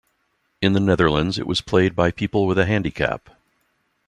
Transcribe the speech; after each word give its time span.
In 0.63 0.73
the 0.73 0.79
Netherlands 0.79 1.37
it 1.37 1.45
was 1.45 1.61
played 1.61 1.95
by 1.95 2.09
people 2.09 2.47
with 2.47 2.57
a 2.57 2.65
handicap. 2.65 3.29